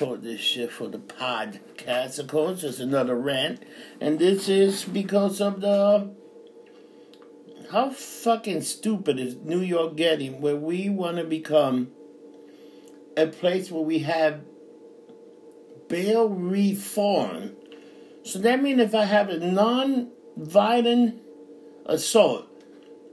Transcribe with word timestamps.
record 0.00 0.22
this 0.22 0.40
shit 0.40 0.70
for 0.70 0.86
the 0.86 0.98
podcast, 0.98 2.20
of 2.20 2.28
course. 2.28 2.62
It's 2.62 2.78
another 2.78 3.16
rant. 3.16 3.64
And 4.00 4.18
this 4.18 4.48
is 4.48 4.84
because 4.84 5.40
of 5.40 5.60
the. 5.60 6.14
How 7.72 7.90
fucking 7.90 8.62
stupid 8.62 9.18
is 9.18 9.36
New 9.36 9.60
York 9.60 9.96
getting 9.96 10.40
where 10.40 10.56
we 10.56 10.88
want 10.88 11.16
to 11.16 11.24
become 11.24 11.88
a 13.16 13.26
place 13.26 13.70
where 13.70 13.82
we 13.82 14.00
have 14.00 14.40
bail 15.88 16.28
reform? 16.28 17.56
So 18.22 18.38
that 18.38 18.62
means 18.62 18.80
if 18.80 18.94
I 18.94 19.04
have 19.04 19.28
a 19.30 19.38
non 19.38 20.12
violent 20.36 21.20
assault, 21.86 22.46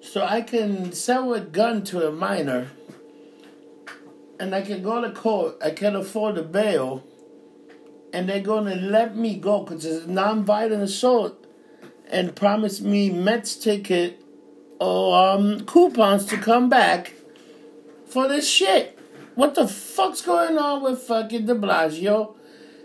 so 0.01 0.23
I 0.23 0.41
can 0.41 0.91
sell 0.91 1.33
a 1.33 1.41
gun 1.41 1.83
to 1.85 2.07
a 2.07 2.11
minor 2.11 2.69
and 4.39 4.53
I 4.53 4.61
can 4.61 4.83
go 4.83 5.01
to 5.01 5.11
court, 5.11 5.57
I 5.61 5.71
can 5.71 5.95
afford 5.95 6.37
a 6.37 6.43
bail, 6.43 7.03
and 8.13 8.29
they're 8.29 8.41
going 8.41 8.65
to 8.65 8.75
let 8.75 9.15
me 9.15 9.35
go 9.35 9.63
because 9.63 9.85
it's 9.85 10.07
non-violent 10.07 10.83
assault, 10.83 11.45
and 12.07 12.35
promise 12.35 12.81
me 12.81 13.09
Mets 13.09 13.55
ticket 13.55 14.21
or 14.79 15.17
um, 15.17 15.65
coupons 15.65 16.25
to 16.25 16.37
come 16.37 16.69
back 16.69 17.13
for 18.05 18.27
this 18.27 18.47
shit. 18.47 18.97
What 19.35 19.55
the 19.55 19.67
fuck's 19.67 20.21
going 20.21 20.57
on 20.57 20.83
with 20.83 20.99
fucking 20.99 21.45
De 21.45 21.55
Blasio 21.55 22.35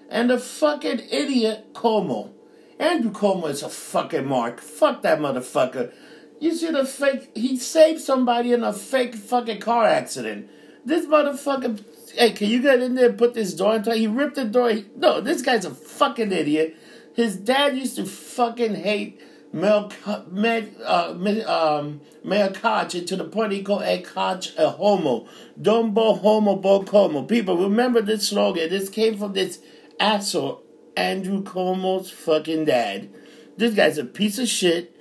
and 0.08 0.30
the 0.30 0.38
fucking 0.38 1.00
idiot 1.10 1.72
Cuomo? 1.74 2.32
Andrew 2.78 3.12
Cuomo 3.12 3.48
is 3.48 3.62
a 3.62 3.68
fucking 3.68 4.26
mark. 4.26 4.60
Fuck 4.60 5.02
that 5.02 5.20
motherfucker. 5.20 5.92
You 6.40 6.54
see 6.54 6.70
the 6.70 6.86
fake? 6.86 7.30
He 7.36 7.56
saved 7.56 8.00
somebody 8.00 8.52
in 8.52 8.64
a 8.64 8.72
fake 8.72 9.14
fucking 9.14 9.60
car 9.60 9.84
accident. 9.84 10.50
This 10.84 11.06
motherfucker. 11.06 11.84
Hey, 12.14 12.32
can 12.32 12.48
you 12.48 12.60
get 12.60 12.80
in 12.80 12.94
there 12.94 13.10
and 13.10 13.18
put 13.18 13.34
this 13.34 13.54
door 13.54 13.76
in? 13.76 13.84
He 13.84 14.06
ripped 14.06 14.34
the 14.36 14.44
door. 14.44 14.72
No, 14.96 15.20
this 15.20 15.42
guy's 15.42 15.64
a 15.64 15.70
fucking 15.70 16.32
idiot. 16.32 16.76
His 17.14 17.36
dad 17.36 17.76
used 17.76 17.96
to 17.96 18.06
fucking 18.06 18.74
hate 18.74 19.20
Mel, 19.52 19.90
Med, 20.30 20.76
uh, 20.84 21.14
um, 21.46 22.00
Mayor 22.22 22.52
Koch 22.52 22.90
to 22.90 23.16
the 23.16 23.24
point 23.24 23.52
he 23.52 23.62
called 23.62 23.82
a 23.82 24.00
Koch 24.00 24.56
a 24.56 24.70
homo. 24.70 25.26
Dumbo 25.60 26.18
homo 26.18 26.56
bo 26.56 26.82
como. 26.82 27.24
People, 27.24 27.56
remember 27.56 28.00
this 28.00 28.28
slogan. 28.28 28.70
This 28.70 28.88
came 28.88 29.18
from 29.18 29.32
this 29.32 29.60
asshole, 29.98 30.62
Andrew 30.96 31.42
Cuomo's 31.42 32.10
fucking 32.10 32.66
dad. 32.66 33.10
This 33.56 33.74
guy's 33.74 33.98
a 33.98 34.04
piece 34.04 34.38
of 34.38 34.48
shit. 34.48 34.96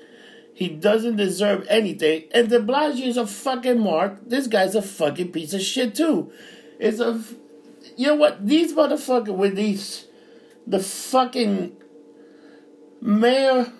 He 0.59 0.67
doesn't 0.67 1.15
deserve 1.15 1.65
anything. 1.69 2.25
And 2.33 2.49
De 2.49 2.59
Blasio 2.59 3.07
is 3.07 3.15
a 3.15 3.25
fucking 3.25 3.79
mark. 3.79 4.19
This 4.27 4.45
guy's 4.45 4.75
a 4.75 4.81
fucking 4.81 5.31
piece 5.31 5.53
of 5.53 5.61
shit 5.61 5.95
too. 5.95 6.33
It's 6.77 6.99
a, 6.99 7.23
you 7.95 8.07
know 8.07 8.15
what? 8.15 8.45
These 8.45 8.73
motherfuckers 8.73 9.37
with 9.37 9.55
these, 9.55 10.07
the 10.67 10.79
fucking 10.79 11.77
mayor, 12.99 13.71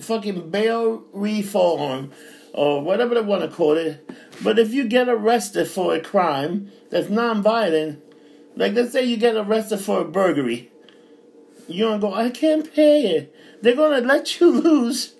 fucking 0.00 0.48
bail 0.48 1.04
reform, 1.12 2.12
or 2.54 2.80
whatever 2.80 3.14
they 3.14 3.20
want 3.20 3.42
to 3.42 3.54
call 3.54 3.76
it. 3.76 4.10
But 4.42 4.58
if 4.58 4.72
you 4.72 4.88
get 4.88 5.10
arrested 5.10 5.68
for 5.68 5.94
a 5.94 6.00
crime 6.00 6.72
that's 6.88 7.10
non-violent, 7.10 8.02
like 8.56 8.72
let's 8.72 8.92
say 8.92 9.04
you 9.04 9.18
get 9.18 9.36
arrested 9.36 9.80
for 9.80 10.00
a 10.00 10.04
burglary, 10.06 10.70
you 11.68 11.84
don't 11.84 12.00
go, 12.00 12.14
I 12.14 12.30
can't 12.30 12.72
pay 12.72 13.02
it. 13.16 13.36
They're 13.60 13.76
gonna 13.76 14.00
let 14.00 14.40
you 14.40 14.50
lose 14.62 15.16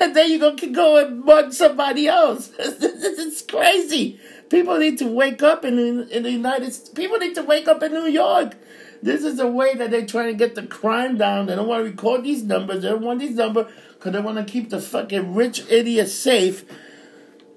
and 0.00 0.14
then 0.14 0.30
you 0.30 0.38
can 0.56 0.72
go 0.72 0.96
and 1.04 1.24
mug 1.24 1.52
somebody 1.52 2.06
else. 2.06 2.50
is 2.58 3.42
crazy. 3.42 4.20
People 4.50 4.78
need 4.78 4.98
to 4.98 5.06
wake 5.06 5.42
up 5.42 5.64
in, 5.64 5.78
in 6.08 6.22
the 6.22 6.30
United 6.30 6.72
States. 6.72 6.90
People 6.90 7.18
need 7.18 7.34
to 7.34 7.42
wake 7.42 7.68
up 7.68 7.82
in 7.82 7.92
New 7.92 8.06
York. 8.06 8.54
This 9.02 9.22
is 9.22 9.38
a 9.38 9.46
way 9.46 9.74
that 9.74 9.90
they're 9.90 10.06
trying 10.06 10.28
to 10.28 10.34
get 10.34 10.54
the 10.54 10.66
crime 10.66 11.18
down. 11.18 11.46
They 11.46 11.54
don't 11.54 11.68
want 11.68 11.84
to 11.84 11.90
record 11.90 12.24
these 12.24 12.42
numbers. 12.42 12.82
They 12.82 12.88
don't 12.88 13.02
want 13.02 13.20
these 13.20 13.36
numbers 13.36 13.70
because 13.92 14.12
they 14.12 14.20
want 14.20 14.38
to 14.38 14.44
keep 14.44 14.70
the 14.70 14.80
fucking 14.80 15.34
rich 15.34 15.64
idiots 15.68 16.14
safe. 16.14 16.64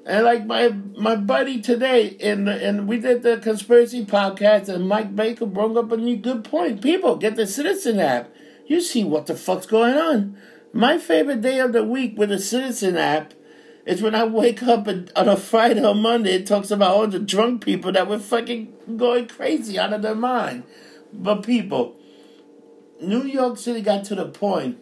And 0.06 0.26
like 0.26 0.46
my 0.46 0.70
my 0.98 1.16
buddy 1.16 1.62
today, 1.62 2.18
and 2.22 2.50
and 2.50 2.88
we 2.88 3.00
did 3.00 3.22
the 3.22 3.38
conspiracy 3.38 4.04
podcast, 4.04 4.68
and 4.68 4.88
Mike 4.88 5.16
Baker 5.16 5.46
brought 5.46 5.78
up 5.78 5.92
a 5.92 5.98
new 5.98 6.18
good 6.18 6.44
point. 6.44 6.82
People 6.82 7.18
get 7.18 7.36
the 7.36 7.46
Citizen 7.46 8.00
app. 8.00 8.34
You 8.66 8.82
see 8.82 9.04
what 9.04 9.28
the 9.28 9.36
fuck's 9.36 9.68
going 9.68 9.96
on. 9.96 10.38
My 10.74 10.98
favorite 10.98 11.42
day 11.42 11.60
of 11.60 11.74
the 11.74 11.84
week 11.84 12.18
with 12.18 12.30
the 12.30 12.40
Citizen 12.40 12.96
app 12.96 13.34
is 13.86 14.02
when 14.02 14.16
I 14.16 14.24
wake 14.24 14.64
up 14.64 14.88
and, 14.88 15.12
on 15.16 15.28
a 15.28 15.36
Friday 15.36 15.84
or 15.84 15.94
Monday. 15.94 16.36
It 16.36 16.48
talks 16.48 16.72
about 16.72 16.96
all 16.96 17.08
the 17.08 17.20
drunk 17.20 17.66
people 17.66 17.92
that 17.92 18.08
were 18.08 18.20
fucking 18.20 18.74
going 18.96 19.28
crazy 19.28 19.78
out 19.78 19.92
of 19.92 20.02
their 20.02 20.16
mind. 20.16 20.64
But 21.12 21.44
people, 21.44 21.98
New 23.02 23.24
York 23.24 23.58
City 23.58 23.82
got 23.82 24.06
to 24.06 24.16
the 24.16 24.28
point 24.30 24.80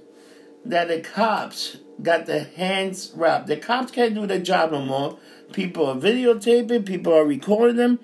that 0.63 0.89
the 0.89 1.00
cops 1.00 1.77
got 2.03 2.27
their 2.27 2.44
hands 2.44 3.11
wrapped. 3.16 3.47
The 3.47 3.57
cops 3.57 3.91
can't 3.91 4.13
do 4.13 4.27
their 4.27 4.39
job 4.39 4.71
no 4.71 4.81
more. 4.85 5.17
People 5.53 5.88
are 5.88 5.95
videotaping, 5.95 6.85
people 6.85 7.13
are 7.13 7.25
recording 7.25 7.77
them 7.77 8.00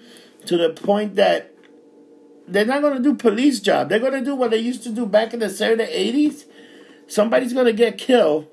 to 0.48 0.58
the 0.58 0.70
point 0.70 1.16
that 1.16 1.52
they're 2.48 2.66
not 2.66 2.82
going 2.82 2.98
to 2.98 3.04
do 3.04 3.14
police 3.14 3.60
job. 3.60 3.90
They're 3.90 4.00
going 4.00 4.14
to 4.14 4.24
do 4.24 4.36
what 4.36 4.52
they 4.52 4.58
used 4.58 4.82
to 4.84 4.90
do 4.90 5.06
back 5.06 5.34
in 5.34 5.40
the 5.40 5.48
70s, 5.48 5.92
80s 5.92 6.46
somebody's 7.08 7.54
gonna 7.54 7.74
get 7.74 7.98
killed 7.98 8.48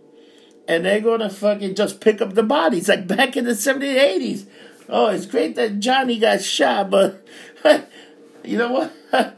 and 0.68 0.84
they're 0.84 1.00
gonna 1.00 1.30
fucking 1.30 1.74
just 1.74 2.00
pick 2.00 2.20
up 2.20 2.34
the 2.34 2.42
bodies 2.42 2.88
like 2.88 3.06
back 3.06 3.36
in 3.36 3.44
the 3.44 3.52
70s 3.52 3.96
80s. 3.96 4.46
Oh, 4.88 5.08
it's 5.08 5.26
great 5.26 5.54
that 5.56 5.80
Johnny 5.80 6.18
got 6.18 6.42
shot, 6.42 6.90
but 6.90 7.26
you 8.44 8.58
know 8.58 8.72
what? 8.72 8.92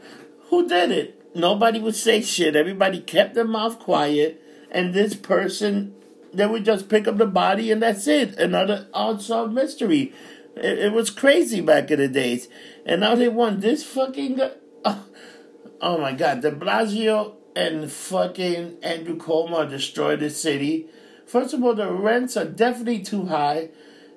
Who 0.49 0.67
did 0.67 0.91
it? 0.91 1.35
Nobody 1.35 1.79
would 1.79 1.95
say 1.95 2.21
shit. 2.21 2.55
Everybody 2.55 3.01
kept 3.01 3.35
their 3.35 3.45
mouth 3.45 3.79
quiet, 3.79 4.41
and 4.71 4.93
this 4.93 5.15
person, 5.15 5.93
they 6.33 6.45
would 6.45 6.65
just 6.65 6.89
pick 6.89 7.07
up 7.07 7.17
the 7.17 7.25
body, 7.25 7.71
and 7.71 7.81
that's 7.81 8.07
it. 8.07 8.37
Another 8.37 8.87
unsolved 8.93 9.53
mystery. 9.53 10.13
It, 10.55 10.79
it 10.79 10.93
was 10.93 11.09
crazy 11.09 11.61
back 11.61 11.91
in 11.91 11.99
the 11.99 12.07
days, 12.07 12.47
and 12.85 13.01
now 13.01 13.15
they 13.15 13.27
want 13.27 13.61
this 13.61 13.83
fucking. 13.83 14.39
Oh, 14.85 15.05
oh 15.81 15.97
my 15.97 16.13
God, 16.13 16.41
De 16.41 16.51
Blasio 16.51 17.35
and 17.55 17.91
fucking 17.91 18.77
Andrew 18.83 19.17
Cuomo 19.17 19.69
destroyed 19.69 20.19
the 20.19 20.29
city. 20.29 20.87
First 21.25 21.53
of 21.53 21.63
all, 21.63 21.73
the 21.73 21.91
rents 21.91 22.35
are 22.37 22.45
definitely 22.45 22.99
too 22.99 23.27
high, 23.27 23.69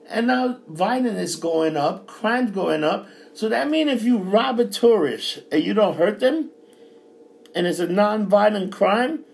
and 0.08 0.26
now 0.26 0.58
violence 0.68 1.18
is 1.18 1.36
going 1.36 1.76
up, 1.76 2.06
crime's 2.06 2.50
going 2.50 2.84
up. 2.84 3.06
So 3.32 3.48
that 3.48 3.70
means 3.70 3.90
if 3.90 4.02
you 4.02 4.18
rob 4.18 4.58
a 4.58 4.66
tourist 4.66 5.40
and 5.52 5.62
you 5.62 5.74
don't 5.74 5.96
hurt 5.96 6.20
them, 6.20 6.50
and 7.54 7.66
it's 7.66 7.78
a 7.78 7.86
non-violent 7.86 8.72
crime, 8.72 9.24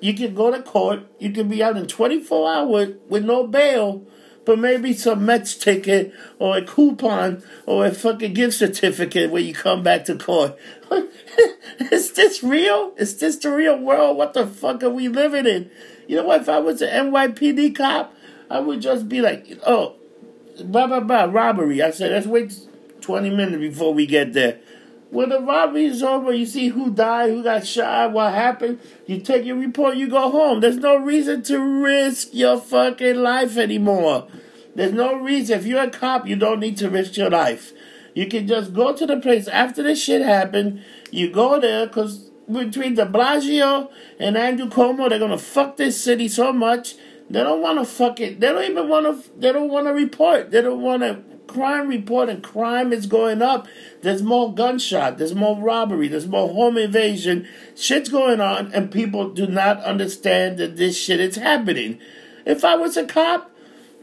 you 0.00 0.14
can 0.14 0.34
go 0.34 0.50
to 0.50 0.62
court. 0.62 1.00
You 1.18 1.30
can 1.30 1.48
be 1.48 1.62
out 1.62 1.76
in 1.76 1.86
24 1.86 2.50
hours 2.50 2.94
with 3.08 3.24
no 3.24 3.46
bail 3.46 4.06
but 4.48 4.58
maybe 4.58 4.94
some 4.94 5.26
Mets 5.26 5.54
ticket 5.54 6.10
or 6.38 6.56
a 6.56 6.64
coupon 6.64 7.42
or 7.66 7.84
a 7.84 7.92
fucking 7.92 8.32
gift 8.32 8.54
certificate 8.54 9.30
when 9.30 9.44
you 9.44 9.52
come 9.52 9.82
back 9.82 10.06
to 10.06 10.16
court. 10.16 10.56
Is 11.92 12.12
this 12.12 12.42
real? 12.42 12.94
Is 12.96 13.18
this 13.18 13.36
the 13.36 13.52
real 13.52 13.78
world? 13.78 14.16
What 14.16 14.32
the 14.32 14.46
fuck 14.46 14.82
are 14.82 14.88
we 14.88 15.08
living 15.08 15.44
in? 15.44 15.70
You 16.06 16.16
know 16.16 16.24
what? 16.24 16.40
If 16.40 16.48
I 16.48 16.60
was 16.60 16.80
an 16.80 17.12
NYPD 17.12 17.76
cop, 17.76 18.14
I 18.48 18.60
would 18.60 18.80
just 18.80 19.06
be 19.06 19.20
like, 19.20 19.60
oh, 19.66 19.96
blah, 20.64 20.86
blah, 20.86 21.00
blah, 21.00 21.24
robbery. 21.24 21.82
I 21.82 21.90
said, 21.90 22.12
let's 22.12 22.26
wait 22.26 22.58
20 23.02 23.28
minutes 23.28 23.58
before 23.58 23.92
we 23.92 24.06
get 24.06 24.32
there. 24.32 24.60
When 25.10 25.30
the 25.30 25.40
robbery 25.40 25.86
is 25.86 26.02
over, 26.02 26.32
you 26.32 26.44
see 26.44 26.68
who 26.68 26.90
died, 26.90 27.30
who 27.30 27.42
got 27.42 27.66
shot, 27.66 28.12
what 28.12 28.34
happened. 28.34 28.80
You 29.06 29.20
take 29.20 29.46
your 29.46 29.56
report, 29.56 29.96
you 29.96 30.08
go 30.08 30.30
home. 30.30 30.60
There's 30.60 30.76
no 30.76 30.96
reason 30.96 31.42
to 31.44 31.58
risk 31.58 32.28
your 32.32 32.58
fucking 32.60 33.16
life 33.16 33.56
anymore. 33.56 34.28
There's 34.74 34.92
no 34.92 35.14
reason. 35.14 35.58
If 35.58 35.66
you're 35.66 35.82
a 35.82 35.90
cop, 35.90 36.26
you 36.28 36.36
don't 36.36 36.60
need 36.60 36.76
to 36.78 36.90
risk 36.90 37.16
your 37.16 37.30
life. 37.30 37.72
You 38.14 38.26
can 38.26 38.46
just 38.46 38.74
go 38.74 38.94
to 38.94 39.06
the 39.06 39.18
place 39.18 39.48
after 39.48 39.82
this 39.82 40.02
shit 40.02 40.20
happened. 40.20 40.82
You 41.10 41.30
go 41.30 41.58
there 41.58 41.86
because 41.86 42.30
between 42.50 42.94
De 42.94 43.06
Blasio 43.06 43.90
and 44.18 44.36
Andrew 44.36 44.68
Cuomo, 44.68 45.08
they're 45.08 45.18
gonna 45.18 45.38
fuck 45.38 45.78
this 45.78 46.02
city 46.02 46.28
so 46.28 46.52
much. 46.52 46.96
They 47.30 47.42
don't 47.42 47.60
want 47.60 47.78
to 47.78 47.84
fuck 47.84 48.20
it. 48.20 48.40
They 48.40 48.48
don't 48.48 48.64
even 48.64 48.88
want 48.88 49.06
to. 49.06 49.30
They 49.38 49.52
don't 49.52 49.70
want 49.70 49.86
to 49.86 49.92
report. 49.92 50.50
They 50.50 50.62
don't 50.62 50.80
want 50.80 51.02
to 51.02 51.22
crime 51.48 51.88
report 51.88 52.28
and 52.28 52.42
crime 52.42 52.92
is 52.92 53.06
going 53.06 53.42
up. 53.42 53.66
There's 54.02 54.22
more 54.22 54.54
gunshot, 54.54 55.18
there's 55.18 55.34
more 55.34 55.56
robbery, 55.60 56.06
there's 56.06 56.28
more 56.28 56.48
home 56.48 56.78
invasion. 56.78 57.48
Shit's 57.74 58.08
going 58.08 58.40
on, 58.40 58.72
and 58.72 58.92
people 58.92 59.30
do 59.30 59.46
not 59.46 59.82
understand 59.82 60.58
that 60.58 60.76
this 60.76 60.96
shit 60.96 61.20
is 61.20 61.36
happening. 61.36 61.98
If 62.46 62.64
I 62.64 62.76
was 62.76 62.96
a 62.96 63.04
cop, 63.04 63.50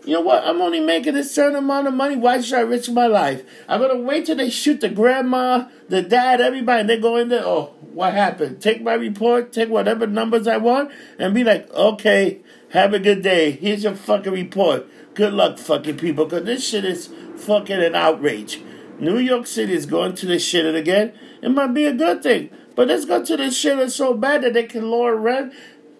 you 0.05 0.13
know 0.13 0.21
what? 0.21 0.43
I'm 0.45 0.61
only 0.61 0.79
making 0.79 1.15
a 1.15 1.23
certain 1.23 1.55
amount 1.55 1.87
of 1.87 1.93
money. 1.95 2.15
Why 2.15 2.39
should 2.39 2.59
I 2.59 2.61
risk 2.61 2.91
my 2.91 3.07
life? 3.07 3.43
I'm 3.67 3.81
gonna 3.81 3.97
wait 3.97 4.27
till 4.27 4.35
they 4.35 4.51
shoot 4.51 4.81
the 4.81 4.89
grandma, 4.89 5.67
the 5.89 6.03
dad, 6.03 6.41
everybody, 6.41 6.81
and 6.81 6.89
they 6.89 6.99
go 6.99 7.15
in 7.15 7.29
there. 7.29 7.43
Oh, 7.43 7.73
what 7.91 8.13
happened? 8.13 8.61
Take 8.61 8.83
my 8.83 8.93
report, 8.93 9.51
take 9.51 9.69
whatever 9.69 10.05
numbers 10.05 10.47
I 10.47 10.57
want, 10.57 10.91
and 11.17 11.33
be 11.33 11.43
like, 11.43 11.71
okay, 11.73 12.41
have 12.69 12.93
a 12.93 12.99
good 12.99 13.23
day. 13.23 13.51
Here's 13.51 13.83
your 13.83 13.95
fucking 13.95 14.31
report. 14.31 14.85
Good 15.15 15.33
luck, 15.33 15.57
fucking 15.57 15.97
people, 15.97 16.25
because 16.25 16.43
this 16.43 16.67
shit 16.67 16.85
is 16.85 17.09
fucking 17.37 17.81
an 17.81 17.95
outrage. 17.95 18.61
New 18.99 19.17
York 19.17 19.47
City 19.47 19.73
is 19.73 19.85
going 19.85 20.13
to 20.15 20.25
this 20.25 20.45
shit 20.45 20.73
again. 20.75 21.13
It 21.41 21.49
might 21.49 21.73
be 21.73 21.85
a 21.85 21.93
good 21.93 22.21
thing. 22.21 22.49
But 22.75 22.89
let's 22.89 23.05
go 23.05 23.23
to 23.23 23.37
this 23.37 23.57
shit 23.57 23.91
so 23.91 24.13
bad 24.13 24.43
that 24.43 24.53
they 24.53 24.63
can 24.63 24.89
lower 24.89 25.15
rent, 25.15 25.53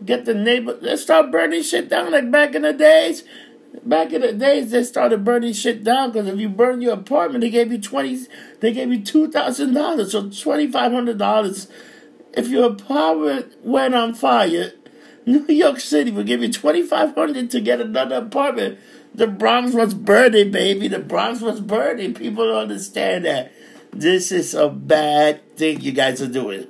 get 0.04 0.26
the 0.26 0.34
neighbor. 0.34 0.78
Let's 0.82 1.02
start 1.02 1.32
burning 1.32 1.64
shit 1.64 1.88
down 1.90 2.12
like 2.12 2.30
back 2.30 2.56
in 2.56 2.64
the 2.64 2.74
days. 2.74 3.24
Back 3.84 4.12
in 4.12 4.22
the 4.22 4.34
days, 4.34 4.72
they 4.72 4.84
started 4.84 5.24
burning 5.24 5.54
shit 5.54 5.84
down 5.84 6.12
because 6.12 6.28
if 6.28 6.40
you 6.40 6.50
burn 6.50 6.82
your 6.82 6.94
apartment, 6.94 7.42
they 7.42 7.50
gave 7.50 7.72
you 7.72 7.80
twenty. 7.80 8.20
They 8.60 8.74
gave 8.74 8.92
you 8.92 9.02
two 9.02 9.30
thousand 9.32 9.74
dollars, 9.74 10.12
so 10.12 10.30
twenty 10.30 10.70
five 10.70 10.92
hundred 10.92 11.18
dollars. 11.18 11.68
If 12.34 12.48
your 12.48 12.72
apartment 12.72 13.54
went 13.64 13.96
on 13.96 14.14
fire, 14.14 14.74
New 15.26 15.46
York 15.48 15.80
City 15.80 16.12
will 16.12 16.24
give 16.24 16.42
you 16.42 16.52
twenty 16.52 16.84
five 16.84 17.16
hundred 17.16 17.52
to 17.52 17.62
get 17.62 17.82
another 17.82 18.16
apartment. 18.16 18.80
The 19.16 19.28
Bronx 19.28 19.74
was 19.74 19.94
burning, 19.94 20.52
baby. 20.52 20.90
The 20.90 21.00
Bronx 21.00 21.40
was 21.40 21.62
burning. 21.62 22.14
People 22.14 22.48
don't 22.48 22.64
understand 22.64 23.24
that. 23.24 23.54
This 23.94 24.30
is 24.30 24.54
a 24.54 24.68
bad 24.68 25.56
thing 25.56 25.80
you 25.80 25.94
guys 25.94 26.22
are 26.22 26.28
doing. 26.28 26.68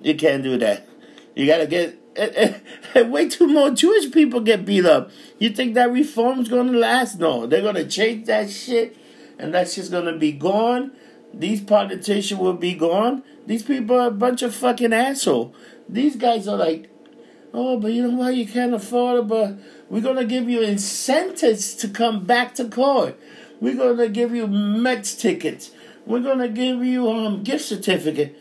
You 0.00 0.14
can't 0.14 0.42
do 0.42 0.56
that. 0.56 0.88
You 1.34 1.44
gotta 1.44 1.66
get. 1.66 1.98
Eh, 2.16 2.30
eh, 2.34 2.54
eh, 2.94 3.02
way 3.02 3.28
too 3.28 3.46
more 3.46 3.70
Jewish 3.72 4.10
people 4.10 4.40
get 4.40 4.64
beat 4.64 4.86
up. 4.86 5.10
You 5.38 5.50
think 5.50 5.74
that 5.74 5.92
reform's 5.92 6.48
gonna 6.48 6.72
last? 6.72 7.20
No, 7.20 7.46
they're 7.46 7.60
gonna 7.60 7.84
change 7.84 8.26
that 8.26 8.48
shit, 8.50 8.96
and 9.38 9.52
that's 9.52 9.74
just 9.74 9.92
gonna 9.92 10.16
be 10.16 10.32
gone. 10.32 10.92
These 11.34 11.60
politicians 11.60 12.40
will 12.40 12.54
be 12.54 12.74
gone. 12.74 13.22
These 13.46 13.64
people 13.64 14.00
are 14.00 14.08
a 14.08 14.10
bunch 14.10 14.40
of 14.40 14.54
fucking 14.54 14.94
asshole. 14.94 15.54
These 15.86 16.16
guys 16.16 16.48
are 16.48 16.56
like, 16.56 16.88
oh, 17.52 17.78
but 17.78 17.92
you 17.92 18.06
know 18.06 18.16
what? 18.16 18.34
You 18.34 18.46
can't 18.46 18.74
afford 18.74 19.20
it, 19.20 19.28
but 19.28 19.54
we're 19.88 20.02
gonna 20.02 20.24
give 20.24 20.48
you 20.48 20.62
incentives 20.62 21.74
to 21.76 21.88
come 21.88 22.24
back 22.24 22.54
to 22.56 22.68
court. 22.68 23.18
We're 23.60 23.76
gonna 23.76 24.08
give 24.08 24.34
you 24.34 24.46
Mets 24.46 25.14
tickets. 25.14 25.70
We're 26.06 26.22
gonna 26.22 26.48
give 26.48 26.84
you 26.84 27.10
um 27.10 27.42
gift 27.42 27.64
certificate, 27.64 28.36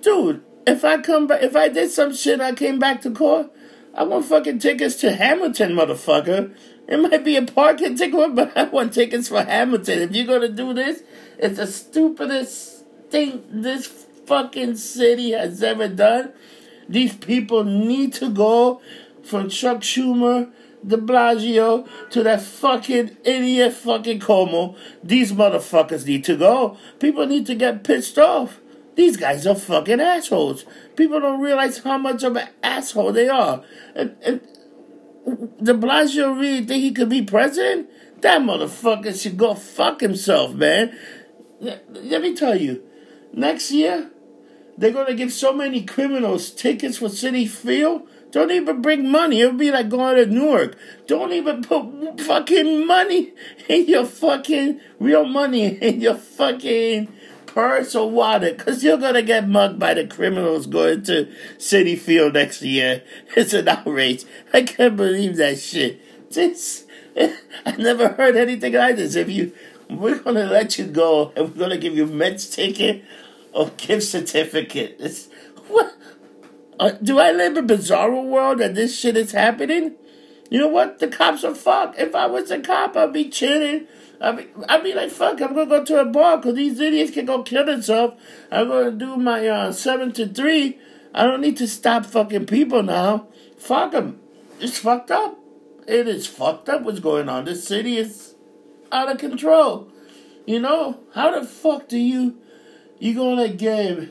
dude. 0.00 0.42
If 0.66 0.84
I 0.84 0.98
come 0.98 1.26
back, 1.26 1.42
if 1.42 1.54
I 1.54 1.68
did 1.68 1.90
some 1.90 2.14
shit, 2.14 2.40
I 2.40 2.52
came 2.52 2.78
back 2.78 3.02
to 3.02 3.10
court. 3.10 3.52
I 3.94 4.02
want 4.02 4.26
fucking 4.26 4.58
tickets 4.58 4.96
to 4.96 5.12
Hamilton, 5.12 5.72
motherfucker. 5.72 6.54
It 6.88 6.98
might 6.98 7.24
be 7.24 7.36
a 7.36 7.42
parking 7.42 7.96
ticket, 7.96 8.34
but 8.34 8.56
I 8.56 8.64
want 8.64 8.92
tickets 8.92 9.28
for 9.28 9.42
Hamilton. 9.42 10.00
If 10.00 10.14
you're 10.14 10.26
gonna 10.26 10.48
do 10.48 10.72
this, 10.74 11.02
it's 11.38 11.56
the 11.56 11.66
stupidest 11.66 12.84
thing 13.10 13.44
this 13.50 13.86
fucking 14.26 14.76
city 14.76 15.32
has 15.32 15.62
ever 15.62 15.88
done. 15.88 16.32
These 16.88 17.16
people 17.16 17.64
need 17.64 18.12
to 18.14 18.30
go 18.30 18.80
from 19.22 19.48
Chuck 19.48 19.78
Schumer, 19.78 20.50
de 20.86 20.96
Blasio, 20.96 21.86
to 22.10 22.22
that 22.22 22.42
fucking 22.42 23.16
idiot 23.24 23.72
fucking 23.72 24.20
Cuomo. 24.20 24.76
These 25.02 25.32
motherfuckers 25.32 26.06
need 26.06 26.24
to 26.24 26.36
go. 26.36 26.76
People 27.00 27.26
need 27.26 27.46
to 27.46 27.54
get 27.54 27.84
pissed 27.84 28.18
off. 28.18 28.60
These 28.94 29.16
guys 29.16 29.46
are 29.46 29.54
fucking 29.54 30.00
assholes. 30.00 30.64
People 30.96 31.20
don't 31.20 31.40
realize 31.40 31.78
how 31.78 31.98
much 31.98 32.22
of 32.22 32.36
an 32.36 32.48
asshole 32.62 33.12
they 33.12 33.28
are. 33.28 33.62
And, 33.94 34.16
and 34.22 34.40
de 35.62 35.74
Blasio 35.74 36.38
really 36.38 36.64
think 36.64 36.82
he 36.82 36.92
could 36.92 37.08
be 37.08 37.22
president? 37.22 37.90
That 38.20 38.40
motherfucker 38.40 39.20
should 39.20 39.36
go 39.36 39.54
fuck 39.54 40.00
himself, 40.00 40.54
man. 40.54 40.96
Let 41.60 42.22
me 42.22 42.34
tell 42.34 42.56
you, 42.56 42.82
next 43.32 43.70
year, 43.70 44.10
they're 44.78 44.92
going 44.92 45.06
to 45.06 45.14
give 45.14 45.32
so 45.32 45.52
many 45.52 45.82
criminals 45.84 46.50
tickets 46.50 46.98
for 46.98 47.08
Citi 47.08 47.48
Field. 47.48 48.06
Don't 48.30 48.50
even 48.50 48.82
bring 48.82 49.10
money. 49.10 49.40
It 49.40 49.46
would 49.46 49.58
be 49.58 49.70
like 49.70 49.88
going 49.88 50.16
to 50.16 50.26
Newark. 50.26 50.76
Don't 51.06 51.32
even 51.32 51.62
put 51.62 52.20
fucking 52.20 52.86
money 52.86 53.32
in 53.68 53.86
your 53.86 54.04
fucking 54.04 54.80
real 54.98 55.24
money 55.24 55.64
in 55.82 56.00
your 56.00 56.16
fucking 56.16 57.12
purse 57.46 57.94
or 57.94 58.10
wallet 58.10 58.58
because 58.58 58.84
you're 58.84 58.98
going 58.98 59.14
to 59.14 59.22
get 59.22 59.48
mugged 59.48 59.78
by 59.78 59.94
the 59.94 60.06
criminals 60.06 60.66
going 60.66 61.02
to 61.04 61.32
Citi 61.56 61.98
Field 61.98 62.34
next 62.34 62.60
year. 62.60 63.02
It's 63.36 63.54
an 63.54 63.68
outrage. 63.68 64.24
I 64.52 64.62
can't 64.62 64.96
believe 64.96 65.36
that 65.36 65.58
shit. 65.58 66.02
This, 66.30 66.84
I 67.16 67.76
never 67.78 68.08
heard 68.08 68.36
anything 68.36 68.74
like 68.74 68.96
this. 68.96 69.14
If 69.14 69.30
you, 69.30 69.52
we're 69.88 70.18
going 70.18 70.36
to 70.36 70.44
let 70.44 70.78
you 70.78 70.84
go 70.84 71.32
and 71.34 71.48
we're 71.48 71.58
going 71.58 71.70
to 71.70 71.78
give 71.78 71.96
you 71.96 72.04
a 72.04 72.08
Mets 72.08 72.54
ticket 72.54 73.04
or 73.56 73.70
gift 73.70 74.04
certificate. 74.04 74.96
It's, 75.00 75.28
what? 75.68 75.96
Uh, 76.78 76.90
do 77.02 77.18
I 77.18 77.32
live 77.32 77.52
in 77.52 77.64
a 77.64 77.66
bizarre 77.66 78.10
world 78.10 78.58
that 78.58 78.74
this 78.74 78.98
shit 78.98 79.16
is 79.16 79.32
happening? 79.32 79.94
You 80.50 80.58
know 80.60 80.68
what? 80.68 80.98
The 80.98 81.08
cops 81.08 81.42
are 81.42 81.54
fucked. 81.54 81.98
If 81.98 82.14
I 82.14 82.26
was 82.26 82.50
a 82.50 82.60
cop, 82.60 82.96
I'd 82.96 83.14
be 83.14 83.30
chilling. 83.30 83.86
I'd 84.20 84.36
be, 84.36 84.46
I'd 84.68 84.84
be 84.84 84.92
like, 84.92 85.10
fuck, 85.10 85.40
I'm 85.40 85.54
gonna 85.54 85.66
go 85.66 85.84
to 85.84 86.00
a 86.00 86.04
bar 86.04 86.36
because 86.36 86.54
these 86.54 86.78
idiots 86.78 87.12
can 87.12 87.24
go 87.24 87.42
kill 87.42 87.64
themselves. 87.64 88.20
I'm 88.52 88.68
gonna 88.68 88.90
do 88.92 89.16
my 89.16 89.46
uh, 89.48 89.72
7 89.72 90.12
to 90.12 90.28
3. 90.28 90.78
I 91.14 91.24
don't 91.24 91.40
need 91.40 91.56
to 91.56 91.66
stop 91.66 92.04
fucking 92.04 92.46
people 92.46 92.82
now. 92.82 93.28
Fuck 93.56 93.92
them. 93.92 94.20
It's 94.60 94.78
fucked 94.78 95.10
up. 95.10 95.38
It 95.88 96.06
is 96.06 96.26
fucked 96.26 96.68
up 96.68 96.82
what's 96.82 97.00
going 97.00 97.30
on. 97.30 97.46
This 97.46 97.66
city 97.66 97.96
is 97.96 98.34
out 98.92 99.10
of 99.10 99.18
control. 99.18 99.90
You 100.46 100.60
know, 100.60 101.00
how 101.14 101.38
the 101.38 101.46
fuck 101.46 101.88
do 101.88 101.98
you, 101.98 102.36
you 102.98 103.14
gonna 103.14 103.48
give 103.48 104.10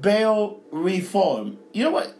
bail 0.00 0.60
reform. 0.70 1.58
You 1.72 1.84
know 1.84 1.90
what? 1.90 2.16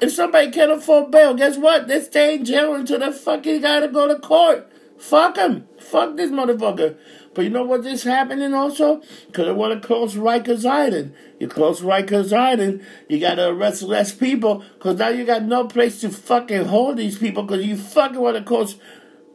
If 0.00 0.12
somebody 0.12 0.50
can't 0.50 0.70
afford 0.70 1.10
bail, 1.10 1.34
guess 1.34 1.56
what? 1.56 1.88
They 1.88 2.00
stay 2.00 2.36
in 2.36 2.44
jail 2.44 2.74
until 2.74 3.00
they 3.00 3.12
fucking 3.12 3.60
gotta 3.60 3.88
go 3.88 4.06
to 4.06 4.18
court. 4.18 4.70
Fuck 4.98 5.36
him. 5.36 5.68
Fuck 5.78 6.16
this 6.16 6.30
motherfucker. 6.30 6.96
But 7.34 7.44
you 7.44 7.50
know 7.50 7.62
what 7.62 7.86
is 7.86 8.02
happening 8.02 8.52
also? 8.52 9.00
Because 9.26 9.46
they 9.46 9.52
want 9.52 9.80
to 9.80 9.86
close 9.86 10.16
Rikers 10.16 10.68
Island. 10.68 11.14
You 11.38 11.46
close 11.46 11.82
Rikers 11.82 12.36
Island, 12.36 12.84
you 13.08 13.20
gotta 13.20 13.48
arrest 13.48 13.82
less 13.82 14.12
people, 14.12 14.64
because 14.74 14.98
now 14.98 15.08
you 15.08 15.24
got 15.24 15.44
no 15.44 15.66
place 15.68 16.00
to 16.00 16.10
fucking 16.10 16.64
hold 16.64 16.96
these 16.96 17.16
people, 17.16 17.44
because 17.44 17.64
you 17.64 17.76
fucking 17.76 18.18
want 18.18 18.36
to 18.36 18.42
close 18.42 18.76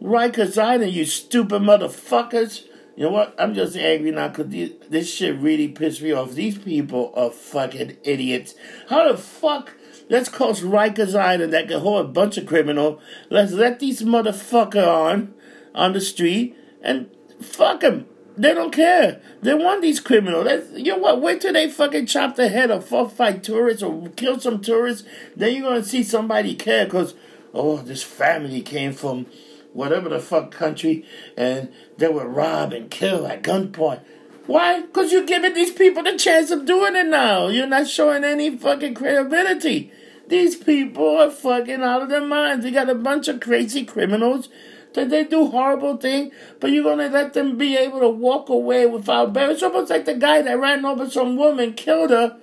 Rikers 0.01 0.61
Island, 0.61 0.91
you 0.91 1.05
stupid 1.05 1.61
motherfuckers. 1.61 2.65
You 2.95 3.05
know 3.05 3.11
what? 3.11 3.33
I'm 3.39 3.55
just 3.55 3.75
angry 3.75 4.11
now 4.11 4.27
because 4.27 4.49
this 4.89 5.11
shit 5.11 5.35
really 5.37 5.67
pissed 5.67 6.01
me 6.01 6.11
off. 6.11 6.33
These 6.33 6.59
people 6.59 7.11
are 7.15 7.31
fucking 7.31 7.97
idiots. 8.03 8.53
How 8.89 9.11
the 9.11 9.17
fuck? 9.17 9.73
Let's 10.09 10.29
close 10.29 10.61
Rikers 10.61 11.19
Island 11.19 11.53
that 11.53 11.67
can 11.67 11.79
hold 11.79 12.05
a 12.05 12.07
bunch 12.07 12.37
of 12.37 12.45
criminals. 12.45 13.01
Let's 13.29 13.53
let 13.53 13.79
these 13.79 14.03
motherfucker 14.03 14.85
on 14.85 15.33
on 15.73 15.93
the 15.93 16.01
street 16.01 16.55
and 16.83 17.09
fuck 17.41 17.79
them. 17.79 18.05
They 18.37 18.53
don't 18.53 18.71
care. 18.71 19.21
They 19.41 19.53
want 19.53 19.81
these 19.81 19.99
criminals. 19.99 20.45
Let's, 20.45 20.71
you 20.71 20.91
know 20.93 20.97
what? 20.97 21.21
Wait 21.21 21.41
till 21.41 21.53
they 21.53 21.69
fucking 21.69 22.07
chop 22.07 22.35
the 22.35 22.47
head 22.47 22.71
of 22.71 22.85
four 22.85 23.09
fight 23.09 23.43
tourists 23.43 23.81
or 23.81 24.09
kill 24.09 24.39
some 24.39 24.61
tourists. 24.61 25.07
Then 25.35 25.53
you're 25.55 25.69
gonna 25.69 25.83
see 25.83 26.03
somebody 26.03 26.53
care 26.55 26.85
because 26.85 27.15
oh, 27.53 27.77
this 27.77 28.03
family 28.03 28.61
came 28.61 28.93
from 28.93 29.27
whatever 29.73 30.09
the 30.09 30.19
fuck 30.19 30.51
country, 30.51 31.05
and 31.35 31.71
they 31.97 32.07
would 32.07 32.27
rob 32.27 32.73
and 32.73 32.89
kill 32.89 33.27
at 33.27 33.43
gunpoint. 33.43 34.01
Why? 34.45 34.81
Because 34.81 35.11
you're 35.11 35.25
giving 35.25 35.53
these 35.53 35.71
people 35.71 36.03
the 36.03 36.17
chance 36.17 36.51
of 36.51 36.65
doing 36.65 36.95
it 36.95 37.07
now. 37.07 37.47
You're 37.47 37.67
not 37.67 37.87
showing 37.87 38.23
any 38.23 38.57
fucking 38.57 38.93
credibility. 38.93 39.91
These 40.27 40.57
people 40.57 41.17
are 41.17 41.31
fucking 41.31 41.81
out 41.81 42.01
of 42.01 42.09
their 42.09 42.25
minds. 42.25 42.65
They 42.65 42.71
got 42.71 42.89
a 42.89 42.95
bunch 42.95 43.27
of 43.27 43.39
crazy 43.39 43.85
criminals 43.85 44.49
that 44.93 45.09
they 45.09 45.23
do 45.23 45.47
horrible 45.47 45.97
things, 45.97 46.33
but 46.59 46.71
you're 46.71 46.83
gonna 46.83 47.09
let 47.09 47.33
them 47.33 47.57
be 47.57 47.75
able 47.77 47.99
to 47.99 48.09
walk 48.09 48.49
away 48.49 48.85
without 48.85 49.33
bail. 49.33 49.49
It's 49.49 49.63
almost 49.63 49.89
like 49.89 50.05
the 50.05 50.13
guy 50.13 50.41
that 50.41 50.59
ran 50.59 50.85
over 50.85 51.09
some 51.09 51.35
woman, 51.35 51.73
killed 51.73 52.11
her, 52.11 52.37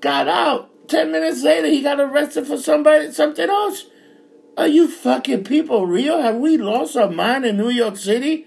got 0.00 0.28
out. 0.28 0.70
Ten 0.88 1.12
minutes 1.12 1.42
later, 1.42 1.68
he 1.68 1.82
got 1.82 2.00
arrested 2.00 2.46
for 2.46 2.56
somebody, 2.56 3.12
something 3.12 3.48
else. 3.48 3.86
Are 4.56 4.66
you 4.66 4.88
fucking 4.88 5.44
people 5.44 5.86
real? 5.86 6.20
Have 6.20 6.36
we 6.36 6.56
lost 6.56 6.96
our 6.96 7.10
mind 7.10 7.44
in 7.44 7.56
New 7.56 7.70
York 7.70 7.96
City? 7.96 8.46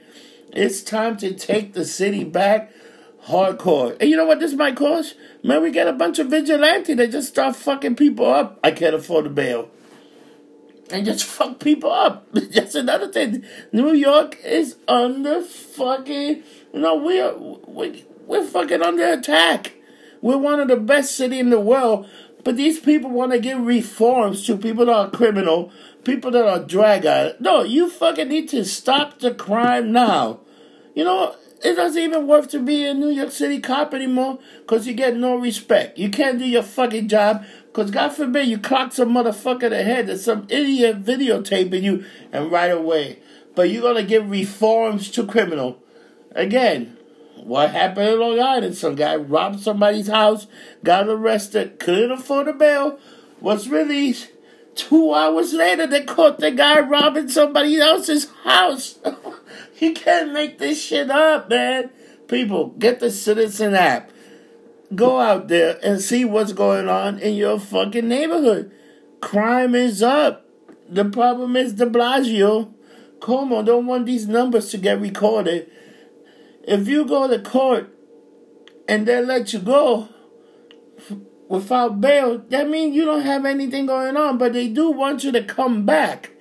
It's 0.53 0.83
time 0.83 1.17
to 1.17 1.33
take 1.33 1.73
the 1.73 1.83
city 1.83 2.23
back 2.23 2.71
hardcore. 3.25 3.97
And 3.99 4.09
you 4.09 4.15
know 4.15 4.25
what 4.25 4.39
this 4.39 4.53
might 4.53 4.75
cause? 4.75 5.15
Man, 5.43 5.63
we 5.63 5.71
get 5.71 5.87
a 5.87 5.93
bunch 5.93 6.19
of 6.19 6.27
vigilante 6.27 6.93
that 6.93 7.11
just 7.11 7.29
start 7.29 7.55
fucking 7.55 7.95
people 7.95 8.25
up. 8.25 8.59
I 8.63 8.71
can't 8.71 8.95
afford 8.95 9.25
a 9.25 9.29
bail. 9.29 9.69
And 10.91 11.05
just 11.05 11.23
fuck 11.23 11.59
people 11.59 11.91
up. 11.91 12.27
That's 12.33 12.75
another 12.75 13.11
thing. 13.11 13.43
New 13.71 13.93
York 13.93 14.37
is 14.43 14.75
under 14.87 15.41
fucking, 15.41 16.43
you 16.73 16.79
know, 16.79 16.95
we're, 16.97 17.35
we, 17.67 18.05
we're 18.27 18.45
fucking 18.45 18.81
under 18.81 19.11
attack. 19.11 19.73
We're 20.21 20.37
one 20.37 20.59
of 20.59 20.67
the 20.67 20.77
best 20.77 21.15
city 21.15 21.39
in 21.39 21.49
the 21.49 21.59
world, 21.59 22.07
but 22.43 22.57
these 22.57 22.79
people 22.79 23.09
want 23.09 23.31
to 23.31 23.39
give 23.39 23.59
reforms 23.59 24.45
to 24.45 24.55
people 24.55 24.85
that 24.85 24.95
are 24.95 25.09
criminal, 25.09 25.71
people 26.03 26.31
that 26.31 26.45
are 26.45 26.59
drag. 26.59 27.41
No, 27.41 27.63
you 27.63 27.89
fucking 27.89 28.29
need 28.29 28.49
to 28.49 28.63
stop 28.65 29.19
the 29.19 29.33
crime 29.33 29.91
now. 29.91 30.39
You 30.93 31.03
know, 31.03 31.35
it 31.63 31.75
doesn't 31.75 32.01
even 32.01 32.27
worth 32.27 32.49
to 32.49 32.59
be 32.59 32.85
a 32.85 32.93
New 32.93 33.09
York 33.09 33.31
City 33.31 33.59
cop 33.59 33.93
anymore 33.93 34.39
because 34.61 34.85
you 34.85 34.93
get 34.93 35.15
no 35.15 35.35
respect. 35.35 35.97
You 35.97 36.09
can't 36.09 36.37
do 36.39 36.45
your 36.45 36.63
fucking 36.63 37.07
job 37.07 37.45
because 37.67 37.89
God 37.89 38.09
forbid 38.09 38.47
you 38.47 38.57
clock 38.59 38.93
some 38.93 39.13
motherfucker 39.13 39.63
in 39.63 39.71
the 39.71 39.83
head 39.83 40.07
that 40.07 40.19
some 40.19 40.45
idiot 40.49 41.03
videotaping 41.03 41.81
you 41.81 42.05
and 42.31 42.51
right 42.51 42.71
away. 42.71 43.19
But 43.55 43.69
you're 43.69 43.81
going 43.81 43.95
to 43.95 44.03
give 44.03 44.29
reforms 44.29 45.09
to 45.11 45.25
criminal. 45.25 45.81
Again, 46.31 46.97
What 47.37 47.71
happened 47.71 48.07
in 48.09 48.19
Long 48.19 48.39
Island? 48.39 48.75
Some 48.75 48.95
guy 48.95 49.15
robbed 49.15 49.59
somebody's 49.59 50.07
house, 50.07 50.47
got 50.83 51.09
arrested, 51.09 51.77
couldn't 51.77 52.11
afford 52.11 52.47
a 52.47 52.53
bail, 52.53 52.99
was 53.41 53.67
released. 53.67 54.29
Two 54.75 55.13
hours 55.13 55.53
later, 55.53 55.85
they 55.85 56.03
caught 56.03 56.39
the 56.39 56.51
guy 56.51 56.79
robbing 56.79 57.29
somebody 57.29 57.79
else's 57.79 58.29
house. 58.43 58.97
you 59.83 59.93
can't 59.93 60.31
make 60.31 60.57
this 60.57 60.81
shit 60.83 61.11
up, 61.11 61.49
man. 61.49 61.89
People, 62.27 62.69
get 62.79 62.99
the 62.99 63.11
Citizen 63.11 63.75
app. 63.75 64.11
Go 64.95 65.19
out 65.19 65.47
there 65.47 65.79
and 65.83 66.01
see 66.01 66.23
what's 66.23 66.53
going 66.53 66.87
on 66.87 67.19
in 67.19 67.35
your 67.35 67.59
fucking 67.59 68.07
neighborhood. 68.07 68.71
Crime 69.21 69.75
is 69.75 70.01
up. 70.01 70.45
The 70.87 71.05
problem 71.05 71.55
is 71.55 71.73
de 71.73 71.85
Blasio. 71.85 72.73
Cuomo 73.19 73.65
don't 73.65 73.87
want 73.87 74.05
these 74.05 74.27
numbers 74.27 74.69
to 74.71 74.77
get 74.77 74.99
recorded. 74.99 75.69
If 76.67 76.87
you 76.87 77.05
go 77.05 77.27
to 77.27 77.39
court 77.39 77.89
and 78.87 79.05
they 79.05 79.23
let 79.23 79.53
you 79.53 79.59
go 79.59 80.09
without 81.47 82.01
bail, 82.01 82.39
that 82.49 82.69
means 82.69 82.95
you 82.95 83.05
don't 83.05 83.21
have 83.21 83.45
anything 83.45 83.85
going 83.85 84.15
on. 84.17 84.37
But 84.37 84.53
they 84.53 84.67
do 84.67 84.91
want 84.91 85.23
you 85.23 85.31
to 85.31 85.43
come 85.43 85.85
back, 85.85 86.31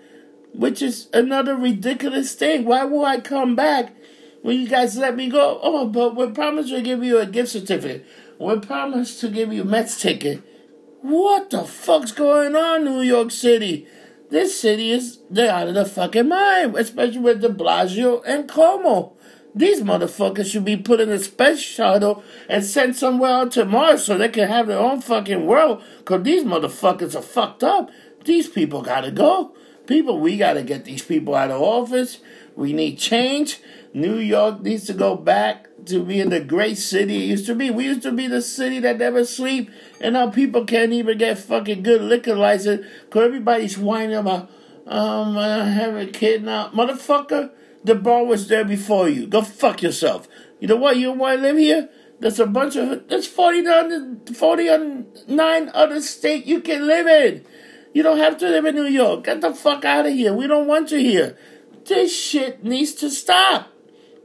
which 0.55 0.83
is 0.83 1.09
another 1.13 1.57
ridiculous 1.57 2.35
thing. 2.35 2.65
Why 2.65 2.85
will 2.85 3.05
I 3.05 3.21
come 3.21 3.57
back 3.57 3.95
when 4.43 4.61
you 4.61 4.69
guys 4.69 4.97
let 4.97 5.17
me 5.17 5.29
go? 5.29 5.61
Oh, 5.63 5.87
but 5.87 6.17
we 6.17 6.31
promised 6.31 6.71
to 6.71 6.83
give 6.83 7.03
you 7.03 7.19
a 7.19 7.27
gift 7.27 7.51
certificate. 7.51 8.07
We 8.39 8.59
promised 8.59 9.21
to 9.21 9.29
give 9.29 9.53
you 9.53 9.63
a 9.63 9.65
Mets 9.65 10.01
ticket. 10.01 10.43
What 11.01 11.51
the 11.51 11.65
fuck's 11.65 12.13
going 12.13 12.55
on, 12.55 12.85
New 12.85 13.01
York 13.01 13.31
City? 13.31 13.87
This 14.31 14.59
city 14.59 14.91
is 14.91 15.19
they're 15.29 15.53
out 15.53 15.69
of 15.69 15.75
the 15.75 15.85
fucking 15.85 16.29
mind, 16.29 16.77
especially 16.77 17.19
with 17.19 17.43
De 17.43 17.49
Blasio 17.49 18.23
and 18.27 18.49
Cuomo. 18.49 19.13
These 19.55 19.83
motherfuckers 19.83 20.51
should 20.51 20.65
be 20.65 20.77
put 20.79 21.01
in 21.01 21.11
a 21.11 21.19
space 21.19 21.61
shuttle 21.61 22.25
and 22.49 22.65
sent 22.65 22.97
somewhere 22.97 23.31
out 23.31 23.53
to 23.53 23.67
Mars 23.67 24.05
so 24.05 24.17
they 24.17 24.31
can 24.31 24.49
have 24.49 24.69
their 24.69 24.79
own 24.79 25.03
fucking 25.03 25.45
world. 25.45 25.83
Cause 26.07 26.23
these 26.23 26.45
motherfuckers 26.45 27.15
are 27.15 27.23
fucked 27.23 27.63
up. 27.63 27.91
These 28.25 28.49
people 28.49 28.81
gotta 28.81 29.11
go. 29.11 29.55
People, 29.87 30.21
we 30.21 30.37
gotta 30.37 30.62
get 30.62 30.85
these 30.85 31.03
people 31.03 31.35
out 31.35 31.51
of 31.51 31.61
office. 31.61 32.19
We 32.55 32.73
need 32.73 32.99
change. 32.99 33.61
New 33.95 34.17
York 34.17 34.62
needs 34.62 34.87
to 34.87 34.95
go 34.95 35.17
back 35.17 35.67
to 35.87 36.03
being 36.03 36.31
the 36.31 36.41
great 36.41 36.79
city 36.79 37.25
it 37.25 37.27
used 37.27 37.47
to 37.47 37.55
be. 37.55 37.71
We 37.71 37.85
used 37.85 38.03
to 38.03 38.12
be 38.12 38.27
the 38.27 38.41
city 38.41 38.79
that 38.81 38.99
never 38.99 39.25
sleep, 39.25 39.71
and 40.01 40.15
now 40.15 40.31
people 40.31 40.65
can't 40.65 40.93
even 40.93 41.19
get 41.19 41.39
fucking 41.39 41.83
good 41.83 42.01
liquor 42.01 42.35
license 42.35 42.87
because 43.05 43.27
everybody's 43.27 43.77
whining 43.77 44.17
about, 44.17 44.51
um, 44.87 45.37
I 45.37 45.65
have 45.65 45.97
a 45.97 46.07
kid 46.07 46.45
now. 46.45 46.69
Motherfucker, 46.69 47.51
the 47.85 47.95
bar 47.95 48.25
was 48.25 48.49
there 48.49 48.65
before 48.65 49.09
you. 49.09 49.27
Go 49.27 49.43
fuck 49.43 49.83
yourself. 49.83 50.29
You 50.61 50.69
know 50.69 50.77
what? 50.77 50.97
You 50.97 51.12
want 51.12 51.39
to 51.39 51.43
live 51.43 51.59
here? 51.59 51.89
There's 52.21 52.39
a 52.39 52.47
bunch 52.47 52.77
of, 52.77 53.09
there's 53.09 53.27
49, 53.27 54.27
49 54.27 55.71
other 55.75 56.01
states 56.01 56.47
you 56.47 56.61
can 56.61 56.87
live 56.87 57.09
in. 57.09 57.45
You 57.93 58.03
don't 58.03 58.19
have 58.19 58.39
to 58.39 58.49
live 58.49 58.65
in 58.65 58.75
New 58.75 58.87
York. 58.87 59.25
Get 59.25 59.41
the 59.41 59.55
fuck 59.55 59.85
out 59.85 60.07
of 60.07 60.13
here. 60.13 60.33
We 60.33 60.47
don't 60.47 60.67
want 60.67 60.91
you 60.91 60.99
here. 60.99 61.37
This 61.85 62.17
shit 62.17 62.65
needs 62.65 62.93
to 62.95 63.11
stop. 63.11 63.69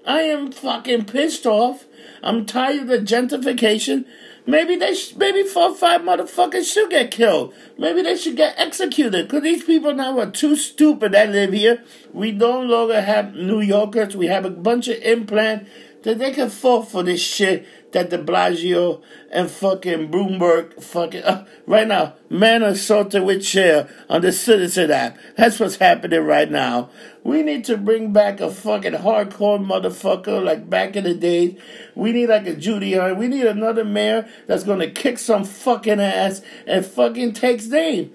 I 0.05 0.21
am 0.21 0.51
fucking 0.51 1.05
pissed 1.05 1.45
off. 1.45 1.85
I'm 2.23 2.45
tired 2.45 2.83
of 2.83 2.87
the 2.87 2.99
gentrification. 2.99 4.05
Maybe 4.45 4.77
they, 4.77 4.95
sh- 4.95 5.13
maybe 5.17 5.43
four 5.43 5.71
or 5.71 5.75
five 5.75 6.01
motherfuckers 6.01 6.71
should 6.71 6.89
get 6.89 7.11
killed. 7.11 7.53
Maybe 7.77 8.01
they 8.01 8.15
should 8.15 8.37
get 8.37 8.57
executed. 8.57 9.29
Cause 9.29 9.43
these 9.43 9.65
people 9.65 9.93
now 9.93 10.17
are 10.19 10.31
too 10.31 10.55
stupid 10.55 11.11
that 11.11 11.29
live 11.31 11.51
here. 11.51 11.83
We 12.13 12.31
no 12.31 12.61
longer 12.61 13.01
have 13.01 13.35
New 13.35 13.59
Yorkers. 13.59 14.15
We 14.15 14.27
have 14.27 14.45
a 14.45 14.49
bunch 14.49 14.87
of 14.87 15.01
implant 15.01 15.67
that 16.07 16.19
they 16.19 16.31
can 16.31 16.49
fall 16.49 16.83
for 16.83 17.03
this 17.03 17.19
shit 17.19 17.67
that 17.91 18.09
De 18.09 18.17
Blasio 18.17 19.01
and 19.29 19.51
fucking 19.51 20.09
Bloomberg 20.09 20.81
fucking 20.81 21.21
uh, 21.21 21.45
right 21.65 21.85
now 21.85 22.13
man 22.29 22.63
assaulted 22.63 23.23
with 23.23 23.43
chair 23.43 23.89
on 24.09 24.21
the 24.21 24.31
Citizen 24.31 24.89
app. 24.89 25.17
That's 25.35 25.59
what's 25.59 25.75
happening 25.75 26.21
right 26.21 26.49
now. 26.49 26.91
We 27.25 27.43
need 27.43 27.65
to 27.65 27.75
bring 27.75 28.13
back 28.13 28.39
a 28.39 28.49
fucking 28.49 28.93
hardcore 28.93 29.59
motherfucker 29.59 30.41
like 30.41 30.69
back 30.69 30.95
in 30.95 31.03
the 31.03 31.13
days. 31.13 31.59
We 31.93 32.13
need 32.13 32.27
like 32.29 32.47
a 32.47 32.55
Judy 32.55 32.93
Hart. 32.93 33.17
We 33.17 33.27
need 33.27 33.45
another 33.45 33.83
mayor 33.83 34.29
that's 34.45 34.63
gonna 34.63 34.89
kick 34.89 35.17
some 35.17 35.43
fucking 35.43 35.99
ass 35.99 36.41
and 36.65 36.85
fucking 36.85 37.33
takes 37.33 37.67
name. 37.67 38.13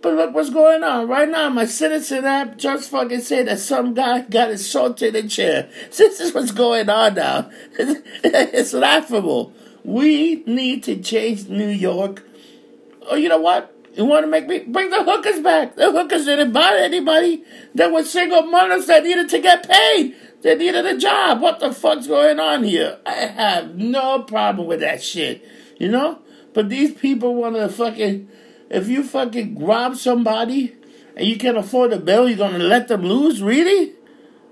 But 0.00 0.14
look 0.14 0.34
what's 0.34 0.50
going 0.50 0.84
on 0.84 1.08
right 1.08 1.28
now. 1.28 1.48
My 1.48 1.64
Citizen 1.64 2.24
app 2.24 2.56
just 2.56 2.90
fucking 2.90 3.20
said 3.20 3.48
that 3.48 3.58
some 3.58 3.94
guy 3.94 4.20
got 4.22 4.50
assaulted 4.50 5.16
in 5.16 5.28
chair. 5.28 5.68
This 5.96 6.20
is 6.20 6.32
what's 6.32 6.52
going 6.52 6.88
on 6.88 7.14
now. 7.14 7.50
It's 8.24 8.72
laughable. 8.72 9.52
We 9.84 10.44
need 10.46 10.84
to 10.84 11.00
change 11.00 11.48
New 11.48 11.68
York. 11.68 12.24
Oh, 13.10 13.16
you 13.16 13.28
know 13.28 13.40
what? 13.40 13.74
You 13.94 14.04
want 14.04 14.24
to 14.24 14.30
make 14.30 14.46
me 14.46 14.60
bring 14.60 14.90
the 14.90 15.02
hookers 15.02 15.40
back? 15.40 15.74
The 15.74 15.90
hookers 15.90 16.26
didn't 16.26 16.52
bother 16.52 16.76
anybody. 16.76 17.42
There 17.74 17.92
were 17.92 18.04
single 18.04 18.42
mothers 18.42 18.86
that 18.86 19.02
needed 19.02 19.28
to 19.30 19.40
get 19.40 19.68
paid. 19.68 20.14
They 20.42 20.54
needed 20.54 20.86
a 20.86 20.96
job. 20.96 21.40
What 21.40 21.58
the 21.58 21.72
fuck's 21.72 22.06
going 22.06 22.38
on 22.38 22.62
here? 22.62 22.98
I 23.04 23.14
have 23.14 23.74
no 23.74 24.22
problem 24.22 24.68
with 24.68 24.80
that 24.80 25.02
shit. 25.02 25.44
You 25.80 25.88
know? 25.88 26.20
But 26.54 26.68
these 26.68 26.92
people 26.92 27.34
want 27.34 27.56
to 27.56 27.68
fucking 27.68 28.28
if 28.70 28.88
you 28.88 29.02
fucking 29.02 29.64
rob 29.64 29.96
somebody 29.96 30.74
and 31.16 31.26
you 31.26 31.36
can't 31.36 31.56
afford 31.56 31.92
the 31.92 31.98
bill, 31.98 32.28
you're 32.28 32.38
gonna 32.38 32.58
let 32.58 32.88
them 32.88 33.02
lose? 33.02 33.42
Really? 33.42 33.94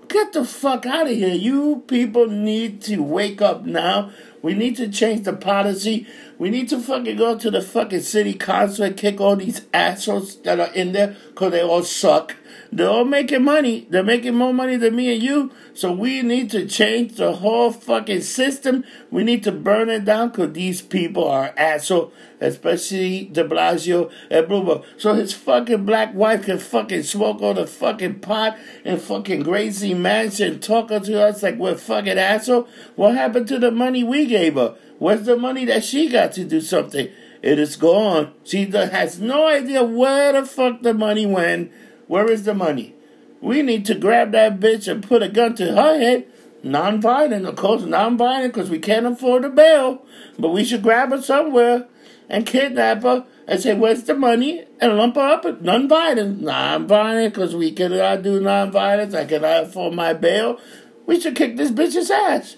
Get 0.08 0.32
the 0.32 0.44
fuck 0.44 0.86
out 0.86 1.08
of 1.08 1.12
here. 1.12 1.34
You 1.34 1.84
people 1.88 2.26
need 2.28 2.80
to 2.82 3.02
wake 3.02 3.42
up 3.42 3.64
now. 3.64 4.10
We 4.42 4.54
need 4.54 4.76
to 4.76 4.88
change 4.88 5.24
the 5.24 5.32
policy. 5.32 6.06
We 6.38 6.50
need 6.50 6.68
to 6.68 6.78
fucking 6.78 7.16
go 7.16 7.36
to 7.36 7.50
the 7.50 7.60
fucking 7.60 8.02
city 8.02 8.34
council 8.34 8.84
and 8.84 8.96
kick 8.96 9.20
all 9.20 9.36
these 9.36 9.62
assholes 9.74 10.36
that 10.42 10.60
are 10.60 10.72
in 10.72 10.92
there 10.92 11.16
because 11.28 11.50
they 11.50 11.62
all 11.62 11.82
suck. 11.82 12.36
They're 12.76 12.90
all 12.90 13.06
making 13.06 13.42
money. 13.42 13.86
They're 13.88 14.02
making 14.02 14.34
more 14.34 14.52
money 14.52 14.76
than 14.76 14.96
me 14.96 15.10
and 15.14 15.22
you. 15.22 15.50
So 15.72 15.92
we 15.92 16.20
need 16.20 16.50
to 16.50 16.66
change 16.66 17.14
the 17.14 17.32
whole 17.32 17.72
fucking 17.72 18.20
system. 18.20 18.84
We 19.10 19.24
need 19.24 19.42
to 19.44 19.52
burn 19.52 19.88
it 19.88 20.04
down 20.04 20.28
because 20.28 20.52
these 20.52 20.82
people 20.82 21.26
are 21.26 21.54
assholes, 21.56 22.12
especially 22.38 23.30
De 23.32 23.48
Blasio 23.48 24.10
and 24.30 24.46
Bloomberg. 24.46 24.84
So 24.98 25.14
his 25.14 25.32
fucking 25.32 25.86
black 25.86 26.14
wife 26.14 26.44
can 26.44 26.58
fucking 26.58 27.04
smoke 27.04 27.40
on 27.40 27.54
the 27.54 27.66
fucking 27.66 28.20
pot 28.20 28.58
and 28.84 29.00
fucking 29.00 29.44
Gracie 29.44 29.94
Mansion 29.94 30.60
talking 30.60 31.00
to 31.00 31.22
us 31.22 31.42
like 31.42 31.56
we're 31.56 31.76
fucking 31.76 32.18
asshole. 32.18 32.68
What 32.94 33.14
happened 33.14 33.48
to 33.48 33.58
the 33.58 33.70
money 33.70 34.04
we 34.04 34.26
gave 34.26 34.56
her? 34.56 34.76
Where's 34.98 35.24
the 35.24 35.38
money 35.38 35.64
that 35.64 35.82
she 35.82 36.10
got 36.10 36.32
to 36.32 36.44
do 36.44 36.60
something? 36.60 37.08
It 37.40 37.58
is 37.58 37.76
gone. 37.76 38.34
She 38.44 38.66
has 38.66 39.18
no 39.18 39.46
idea 39.46 39.82
where 39.82 40.34
the 40.34 40.44
fuck 40.44 40.82
the 40.82 40.92
money 40.92 41.24
went. 41.24 41.72
Where 42.06 42.30
is 42.30 42.44
the 42.44 42.54
money? 42.54 42.94
We 43.40 43.62
need 43.62 43.84
to 43.86 43.94
grab 43.94 44.32
that 44.32 44.60
bitch 44.60 44.90
and 44.90 45.06
put 45.06 45.22
a 45.22 45.28
gun 45.28 45.54
to 45.56 45.72
her 45.72 45.98
head. 45.98 46.26
Non-violent, 46.62 47.46
of 47.46 47.56
course, 47.56 47.82
non-violent 47.82 48.52
because 48.52 48.70
we 48.70 48.78
can't 48.78 49.06
afford 49.06 49.44
a 49.44 49.50
bail. 49.50 50.04
But 50.38 50.50
we 50.50 50.64
should 50.64 50.82
grab 50.82 51.10
her 51.10 51.22
somewhere 51.22 51.86
and 52.28 52.46
kidnap 52.46 53.02
her 53.02 53.24
and 53.46 53.60
say, 53.60 53.74
"Where's 53.74 54.02
the 54.04 54.14
money?" 54.14 54.64
and 54.80 54.96
lump 54.96 55.14
her 55.14 55.20
up. 55.20 55.62
Non-violent, 55.62 56.42
non-violent 56.42 57.34
because 57.34 57.54
we 57.54 57.70
cannot 57.70 58.22
do 58.22 58.40
non-violence. 58.40 59.14
I 59.14 59.26
cannot 59.26 59.64
afford 59.64 59.94
my 59.94 60.12
bail. 60.12 60.58
We 61.06 61.20
should 61.20 61.36
kick 61.36 61.56
this 61.56 61.70
bitch's 61.70 62.10
ass. 62.10 62.56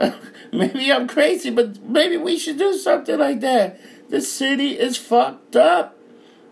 maybe 0.52 0.90
I'm 0.90 1.06
crazy, 1.06 1.50
but 1.50 1.82
maybe 1.82 2.16
we 2.16 2.38
should 2.38 2.58
do 2.58 2.72
something 2.74 3.18
like 3.18 3.40
that. 3.40 3.78
The 4.08 4.20
city 4.20 4.78
is 4.78 4.96
fucked 4.96 5.56
up. 5.56 5.96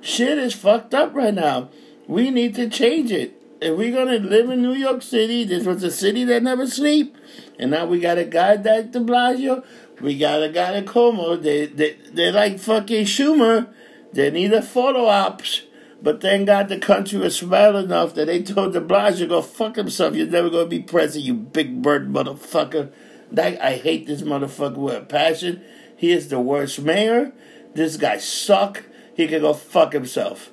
Shit 0.00 0.38
is 0.38 0.54
fucked 0.54 0.94
up 0.94 1.14
right 1.14 1.34
now. 1.34 1.70
We 2.08 2.30
need 2.30 2.56
to 2.56 2.68
change 2.68 3.12
it. 3.12 3.34
If 3.60 3.76
we're 3.76 3.92
gonna 3.92 4.18
live 4.18 4.50
in 4.50 4.62
New 4.62 4.72
York 4.72 5.02
City, 5.02 5.44
this 5.44 5.64
was 5.64 5.82
a 5.84 5.90
city 5.90 6.24
that 6.24 6.42
never 6.42 6.66
sleep, 6.66 7.16
and 7.58 7.70
now 7.70 7.86
we 7.86 8.00
got 8.00 8.18
a 8.18 8.24
guy 8.24 8.54
like 8.54 8.92
De 8.92 9.00
Blasio, 9.00 9.64
we 10.00 10.16
got 10.16 10.42
a 10.42 10.48
guy 10.48 10.70
like 10.72 10.86
Cuomo. 10.86 11.40
They 11.40 11.66
they 11.66 11.96
they 12.12 12.30
like 12.30 12.58
fucking 12.58 13.04
Schumer. 13.04 13.68
They 14.12 14.30
need 14.30 14.52
a 14.52 14.62
photo 14.62 15.06
ops. 15.06 15.62
But 16.00 16.20
thank 16.20 16.46
God 16.46 16.68
the 16.68 16.78
country 16.78 17.18
was 17.18 17.36
smart 17.36 17.74
enough 17.74 18.14
that 18.14 18.26
they 18.26 18.42
told 18.42 18.72
De 18.72 18.80
Blasio 18.80 19.28
go 19.28 19.42
fuck 19.42 19.76
himself. 19.76 20.14
You're 20.14 20.28
never 20.28 20.50
gonna 20.50 20.66
be 20.66 20.80
president, 20.80 21.26
you 21.26 21.34
big 21.34 21.82
bird 21.82 22.12
motherfucker. 22.12 22.92
That, 23.32 23.60
I 23.60 23.76
hate 23.76 24.06
this 24.06 24.22
motherfucker 24.22 24.76
with 24.76 24.94
a 24.94 25.00
passion. 25.00 25.62
He 25.96 26.12
is 26.12 26.28
the 26.28 26.40
worst 26.40 26.80
mayor. 26.80 27.32
This 27.74 27.96
guy 27.96 28.18
suck. 28.18 28.84
He 29.14 29.26
can 29.26 29.40
go 29.40 29.52
fuck 29.52 29.92
himself. 29.92 30.50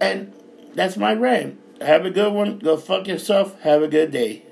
And 0.00 0.32
that's 0.74 0.96
my 0.96 1.14
rant. 1.14 1.58
Have 1.80 2.04
a 2.04 2.10
good 2.10 2.32
one. 2.32 2.58
Go 2.58 2.76
fuck 2.76 3.06
yourself. 3.06 3.60
Have 3.60 3.82
a 3.82 3.88
good 3.88 4.10
day. 4.10 4.44